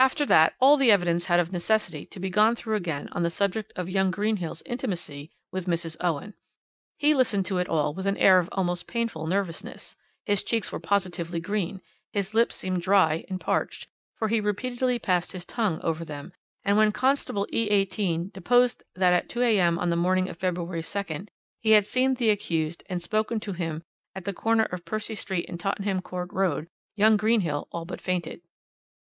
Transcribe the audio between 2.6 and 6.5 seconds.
again on the subject of young Greenhill's intimacy with Mrs. Owen.